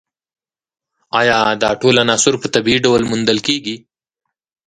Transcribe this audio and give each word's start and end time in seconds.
ایا 1.19 1.37
دا 1.63 1.71
ټول 1.81 1.95
عناصر 2.03 2.33
په 2.39 2.47
طبیعي 2.55 2.79
ډول 2.85 3.01
موندل 3.11 3.39
کیږي 3.47 3.75